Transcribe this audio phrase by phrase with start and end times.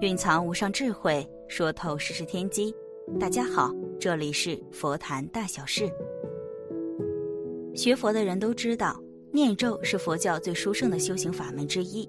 [0.00, 2.74] 蕴藏无上智慧，说透世事天机。
[3.18, 5.90] 大家好，这里是佛谈大小事。
[7.74, 8.98] 学佛的人都知道，
[9.30, 12.08] 念咒是佛教最殊胜的修行法门之一，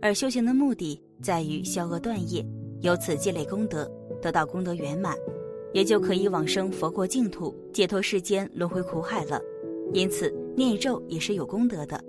[0.00, 2.46] 而修行的目的在于消恶断业，
[2.80, 5.16] 由此积累功德，得到功德圆满，
[5.72, 9.42] 也就可以往生佛国净土，解脱世间轮回苦海了。
[9.92, 12.00] 因此，念咒也是有功德的。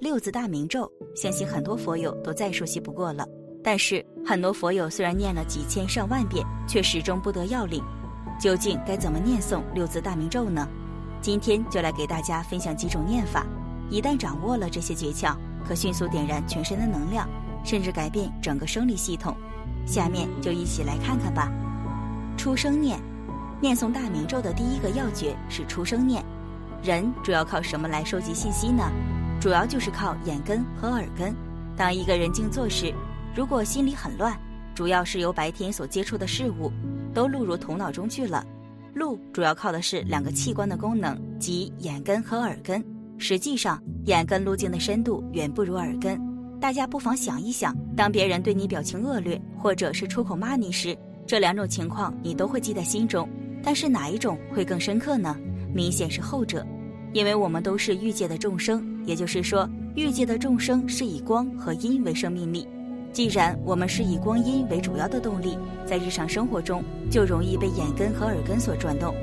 [0.00, 3.26] 六字大明咒，相信很多佛友都再熟悉不过了。
[3.62, 7.82] 但是很多佛友虽然念了几千上万遍，却始终不得要领。
[8.40, 10.66] 究竟该怎么念诵六字大明咒呢？
[11.20, 13.46] 今天就来给大家分享几种念法。
[13.88, 17.28] 一旦掌握了这些诀窍，可迅速点燃全身的能量，
[17.62, 19.36] 甚至改变整个生理系统。
[19.86, 21.52] 下面就一起来看看吧。
[22.36, 22.98] 出生念，
[23.60, 26.24] 念诵大明咒的第一个要诀是出生念。
[26.82, 28.82] 人主要靠什么来收集信息呢？
[29.40, 31.32] 主要就是靠眼根和耳根。
[31.76, 32.92] 当一个人静坐时，
[33.34, 34.38] 如果心里很乱，
[34.74, 36.70] 主要是由白天所接触的事物
[37.14, 38.44] 都录入头脑中去了。
[38.92, 42.84] 录主要靠的是两个器官的功能，即眼根和耳根。
[43.16, 46.20] 实际上，眼根路径的深度远不如耳根。
[46.60, 50.96] 大家不妨想一想，当别人对你表情恶劣，或者是出口骂你时，
[51.26, 53.26] 这两种情况你都会记在心中。
[53.62, 55.34] 但是哪一种会更深刻呢？
[55.74, 56.66] 明显是后者，
[57.14, 62.68] 因为我们都是欲界的众生，也就是说，欲界的众生是以光和阴为生命力。
[63.12, 69.14] 既然我们是以光阴为主要的动力，在日常生活中就容易被眼根和耳根所转动。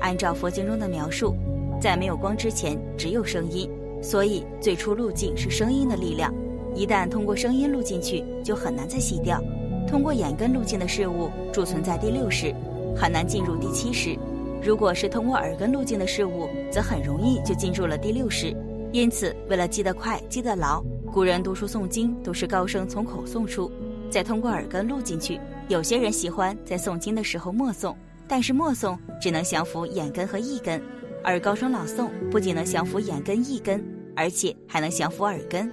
[0.00, 1.34] 按照佛经中的描述，
[1.80, 3.68] 在没有光之前只有声音，
[4.00, 6.32] 所以最初路径是声音的力量。
[6.72, 9.42] 一旦通过声音录进去，就很难再洗掉。
[9.88, 12.54] 通过眼根路径的事物贮存在第六识，
[12.96, 14.16] 很难进入第七识；
[14.62, 18.56] 如果是通过耳根路径的事物，则很容易就进入了第六识。
[18.92, 20.80] 因此，为了记得快、记得牢。
[21.12, 23.70] 古人读书诵经都是高声从口诵出，
[24.08, 25.38] 再通过耳根录进去。
[25.68, 27.94] 有些人喜欢在诵经的时候默诵，
[28.26, 30.82] 但是默诵只能降服眼根和意根，
[31.22, 33.84] 而高声朗诵不仅能降服眼根、意根，
[34.16, 35.70] 而且还能降服耳根。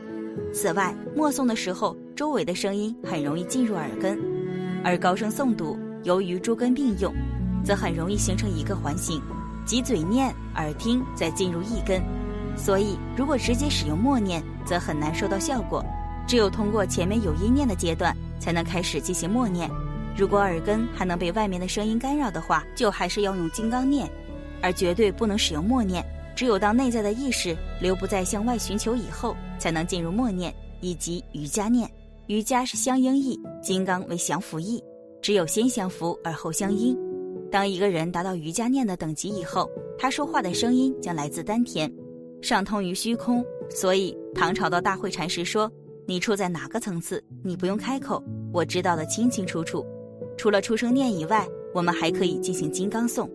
[0.53, 4.19] 此外，默诵的时候周围的声音很容易进入耳根，
[4.83, 7.13] 而高声诵读由于诸根并用，
[7.63, 9.21] 则很容易形成一个环形，
[9.65, 12.03] 即嘴念、耳听，再进入意根。
[12.57, 15.83] 所以，如果直接使用默念，则很难收到效果。
[16.27, 19.67] 只有通过前面有音念的阶段，才能开始进行默念。
[20.15, 24.07] 如果耳根还能被外面的声音干扰的话，就还是要用金刚念，
[24.61, 26.05] 而绝对不能使用默念。
[26.35, 31.89] 只有当内在的意识留不再向外寻求以后，才能进入默念以及瑜伽念。
[32.27, 34.81] 瑜伽是相应意，金刚为降伏意，
[35.19, 36.95] 只有先降伏而后相应。
[37.51, 41.91] 当一个人达到瑜伽念的等级以后，他说话的声音将来自丹田。
[42.41, 45.71] 上通于虚空，所以唐朝的大慧禅师说
[46.07, 49.85] ：“你处在哪个层次，你不用开口，我知道的清清楚楚。”
[50.37, 53.29] 除了出生念以外，我们还可以进行金刚颂。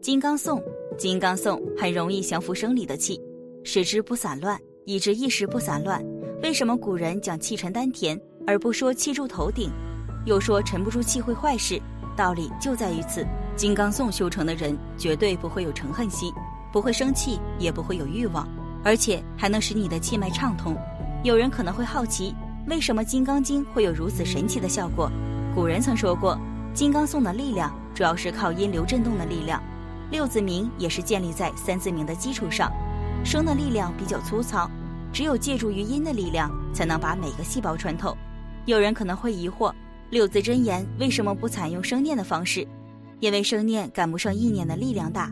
[0.00, 0.62] 金刚颂，
[0.98, 3.20] 金刚颂很容易降服生理的气，
[3.62, 6.04] 使之不散乱，以致意识不散乱。
[6.42, 9.70] 为什么古人讲气沉丹田，而不说气住头顶？
[10.26, 11.80] 又说沉不住气会坏事？
[12.16, 13.24] 道理就在于此。
[13.56, 16.32] 金刚颂修成的人，绝对不会有嗔恨心。
[16.72, 18.48] 不会生气，也不会有欲望，
[18.84, 20.76] 而且还能使你的气脉畅通。
[21.22, 22.34] 有人可能会好奇，
[22.66, 25.10] 为什么《金刚经》会有如此神奇的效果？
[25.54, 26.38] 古人曾说过，
[26.74, 29.62] 金刚颂的力量主要是靠音流震动的力量，
[30.10, 32.72] 六字明也是建立在三字明的基础上。
[33.24, 34.68] 声的力量比较粗糙，
[35.12, 38.16] 只有借助于音的力量，才能把每个细胞穿透。
[38.64, 39.72] 有人可能会疑惑，
[40.10, 42.66] 六字真言为什么不采用声念的方式？
[43.20, 45.30] 因为声念赶不上意念的力量大。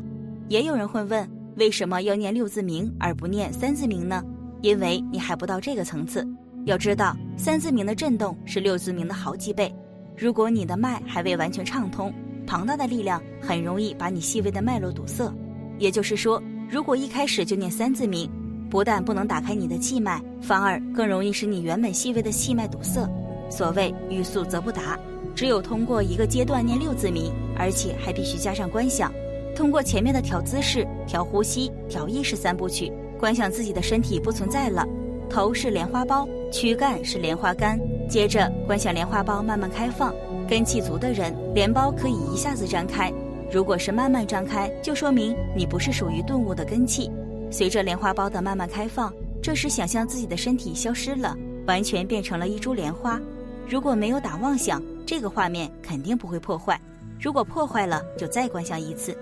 [0.49, 4.25] 也有人会问，为什么要念六字名而不念三字名呢？
[4.63, 6.27] 因为你还不到这个层次。
[6.67, 9.75] 要知道，三字名的震动是六字名的好几倍。
[10.17, 12.13] 如果你的脉还未完全畅通，
[12.47, 15.33] 庞大的力量很容易把你细微的脉络堵塞。
[15.79, 18.31] 也就是说，如果一开始就念三字名，
[18.69, 23.09] 不但不能打开你的气脉，反而更容易使你原本细微的气脉堵塞。
[23.49, 24.99] 所谓欲速则不达，
[25.35, 29.11] 只有通过一个阶段念六字名，而且还必须加上观想。
[29.55, 34.87] 通过前面的调姿势、调呼吸、调意识三部曲，观想自己的身体不存在了，
[35.29, 37.79] 头是莲花苞，躯干是莲花干。
[38.09, 40.15] 接着观想莲花苞慢慢开放，
[40.49, 43.13] 根气足的人，莲苞可以一下子张开。
[43.53, 47.11] 如果是慢慢张开，就说明你不是属于顿悟的根气。
[47.51, 49.13] 随着莲花苞的慢慢开放，
[49.43, 51.37] 这时想象自己的身体消失了，
[51.67, 53.21] 完全变成了一株莲花。
[53.69, 56.81] 如果没有打妄想，这个画面肯定不会破坏。
[57.21, 59.17] 如果破坏了，就再观想一次。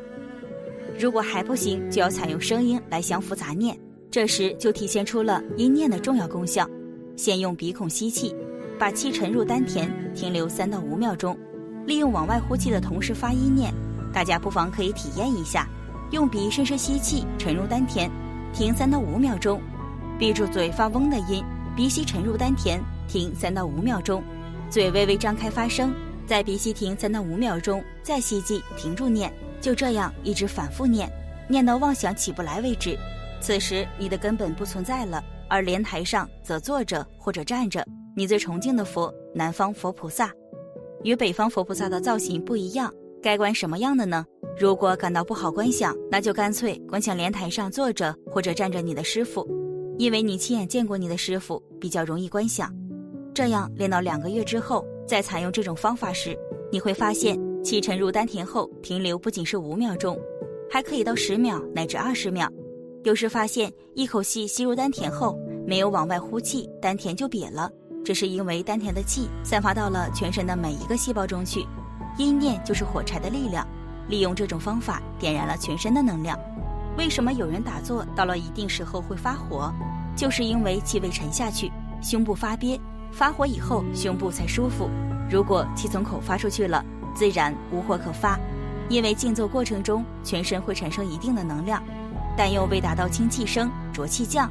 [0.98, 3.78] 如果还不行，就要采用声音来降服杂念。
[4.10, 6.68] 这时就体现出了音念的重要功效。
[7.14, 8.34] 先用鼻孔吸气，
[8.78, 11.38] 把气沉入丹田，停留三到五秒钟。
[11.86, 13.72] 利用往外呼气的同时发音念，
[14.12, 15.68] 大家不妨可以体验一下：
[16.10, 18.10] 用鼻深深吸气，沉入丹田，
[18.52, 19.60] 停三到五秒钟，
[20.18, 21.44] 闭住嘴发嗡的音，
[21.76, 24.22] 鼻息沉入丹田，停三到五秒钟，
[24.68, 25.94] 嘴微微张开发声，
[26.26, 31.10] 在鼻息停三到五秒钟，再吸气，停住念，就这样一直反复念，
[31.48, 32.96] 念到妄想起不来为止。
[33.40, 37.84] 此时你的根本不存在了，而莲台上则坐着或者站着
[38.16, 40.32] 你最崇敬的佛——南方佛菩萨，
[41.04, 42.92] 与北方佛菩萨的造型不一样。
[43.22, 44.24] 该观什么样的呢？
[44.56, 49.46] 如果感到不好观想，那就干脆观想莲台上坐着或者站着你的师傅，
[49.98, 52.72] 因为你亲眼见过你的师傅，比较容易观想。
[53.34, 56.36] 这样练到两个月之后，再采用这种方法时，
[56.72, 60.18] 你会发现气沉入丹田后停留不仅是五秒钟，
[60.70, 62.50] 还可以到十秒乃至二十秒。
[63.04, 67.70] 有时发现一口气吸入丹田后，没有往外呼气，丹田就瘪了。
[68.04, 71.66] 这是因为丹田的气散发到了全身的每一个细胞中去。
[72.16, 73.66] 阴念就是火柴的力量，
[74.08, 76.38] 利用这种方法点燃了全身的能量。
[76.96, 79.72] 为什么有人打坐到了一定时候会发火？
[80.16, 81.70] 就是因为气未沉下去，
[82.02, 82.80] 胸部发憋，
[83.12, 84.88] 发火以后胸部才舒服。
[85.30, 86.84] 如果气从口发出去了，
[87.14, 88.38] 自然无火可发。
[88.88, 91.82] 因为静坐过程中全身会产生一定的能量。
[92.36, 94.48] 但又未达到清气升、浊气降，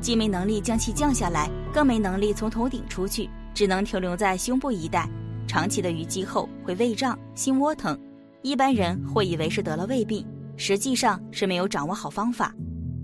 [0.00, 5.06] 既没能力将气降下来，更没能力从头顶出去，只能停留在胸部一带。
[5.46, 7.96] 长期的淤积后会胃胀、心窝疼，
[8.40, 10.26] 一般人会以为是得了胃病，
[10.56, 12.54] 实际上是没有掌握好方法。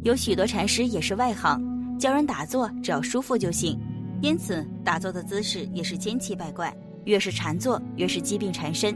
[0.03, 1.61] 有许多禅师也是外行，
[1.99, 3.79] 教人打坐只要舒服就行，
[4.23, 6.75] 因此打坐的姿势也是千奇百怪。
[7.05, 8.95] 越是禅坐，越是疾病缠身；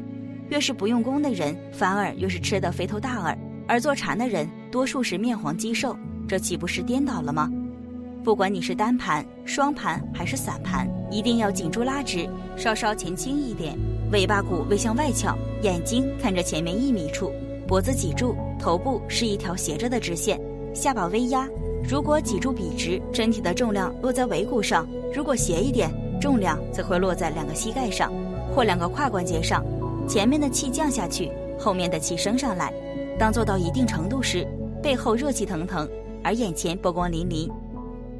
[0.49, 3.37] 越是不用功的人，反而越是吃得肥头大耳。
[3.69, 5.97] 而坐禅的人多数是面黄肌瘦，
[6.29, 7.51] 这岂不是颠倒了吗？
[8.23, 13.79] 不管你是单盘、双盘还是散盘，一定要颈柱拉直，稍稍前倾一点，
[14.11, 17.33] 尾巴骨微向外翘，眼睛看着前面一米处，
[17.67, 20.41] 脖子脊柱、头部是一条斜着的直线，
[20.75, 21.49] 下巴微压。
[21.89, 25.89] 如果脊柱笔直，身体的重量落在尾骨上；如果斜一点，
[26.21, 28.13] 重量则会落在两个膝盖上
[28.55, 29.65] 或两个胯关节上。
[30.09, 32.73] 前面的气降下去，后面的气升上来。
[33.19, 34.47] 当做到一定程度时，
[34.83, 35.89] 背后热气腾腾，
[36.23, 37.51] 而眼前波光粼粼。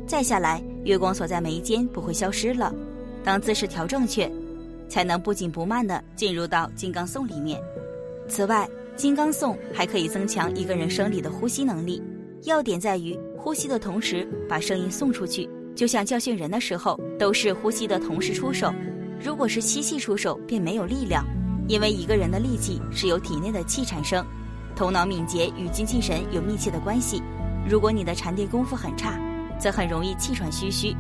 [0.07, 2.75] 再下来，月光所在眉间不会消失了。
[3.23, 4.31] 当姿势调正确，
[4.89, 7.61] 才能不紧不慢地进入到金刚颂里面。
[8.29, 12.03] 此外，金刚颂还可以增强一个人生理的呼吸能力。
[12.45, 18.75] 要点在于呼吸的同时把声音送出去，就像教训人的时候，都是呼吸的同时出手。
[19.23, 21.25] 如果是吸气出手，便没有力量，
[21.69, 24.25] 因为一个人的力气是由体内的气产生。
[24.75, 27.23] 头脑敏捷与精气神有密切的关系。
[27.69, 29.19] 如果你的禅定功夫很差，
[29.59, 30.95] 则很容易气喘吁吁；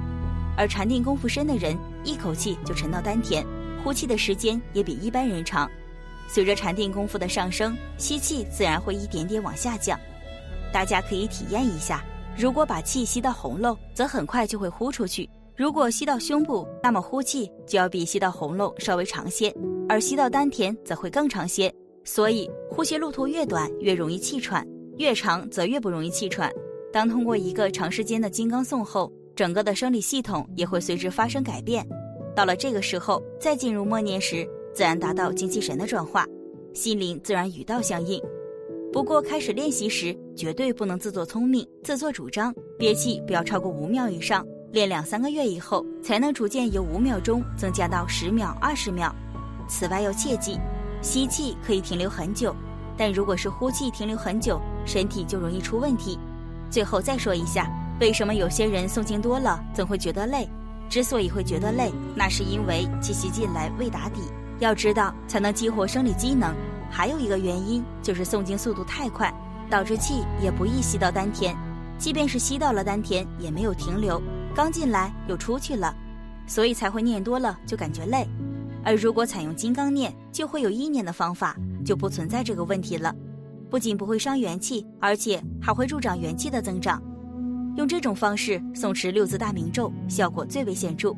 [0.56, 3.44] 而禅定功夫深的人，一口气就沉到丹田，
[3.82, 5.70] 呼气的时间也比一般人长。
[6.28, 9.98] 随着禅定功夫的上升，吸气自然会一点点往下降。
[10.72, 12.04] 大家可以体验一下：
[12.38, 15.26] 如果把气吸到喉咙，则很快就会呼出去；
[15.56, 19.50] 如果吸到胸部，那么呼气就要比吸到喉咙稍微长些，
[19.88, 21.72] 而吸到丹田则会更长些。
[22.04, 24.62] 所以，呼吸路途越短，越容易气喘；
[24.98, 26.52] 越长，则越不容易气喘。
[26.92, 31.88] 当通过一个长时间的金刚颂后，整个的生理系统也会随之发生改变。
[32.34, 36.26] 到了这个时候，再进入默念时，自然达到精气神的转化，
[36.74, 38.22] 心灵自然与道相应。
[38.92, 44.46] 不过，开始练习时，绝对不能自作聪明、自作主张，憋气不要超过五秒以上。
[44.72, 49.14] 练两三个月以后，才能逐渐由五秒钟增加到十秒、二十秒。
[49.66, 50.58] 此外，要切记。
[51.00, 52.54] 吸气可以停留很久，
[52.96, 56.18] 但如果是呼气停留很久，身体就容易出问题。
[56.70, 60.46] 最后再说一下，为什么有些人诵经多了总会觉得累？
[60.88, 64.20] 之所以会觉得累，那是因为气息进来未打底。
[64.58, 66.54] 要知道，才能激活生理机能。
[66.90, 69.32] 还有一个原因就是诵经速度太快，
[69.70, 71.56] 导致气也不易吸到丹田。
[71.98, 74.20] 即便是吸到了丹田，也没有停留，
[74.54, 75.94] 刚进来又出去了，
[76.46, 78.26] 所以才会念多了就感觉累。
[78.84, 83.14] 而如果采用金刚念，就会有意念的方法，就不存在这个问题了。
[83.70, 87.02] 不仅不会伤元气，而且还会助长元气的增长。
[87.76, 91.12] 用这种方式诵持六字大明咒，效果最为显著，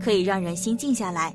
[0.00, 1.34] 可以让人心静下来。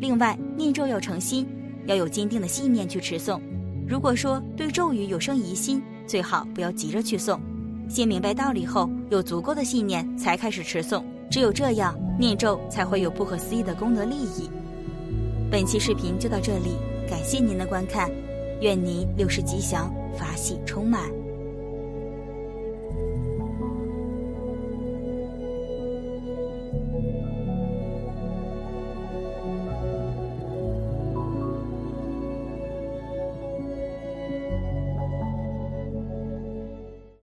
[0.00, 1.46] 另外，念咒要诚心，
[1.86, 3.40] 要有坚定的信念去持诵。
[3.86, 7.40] 如果说对咒语有生疑心，最好不要急着去送，
[7.88, 11.02] 先明白道理后，有足够的信念才开始持诵。
[11.30, 14.48] 只有这样，念咒才会有不可思议的功德利益。
[15.50, 16.76] 本期视频就到这里，
[17.10, 18.10] 感谢您的观看，
[18.60, 21.25] 愿您六世吉祥，法喜充满。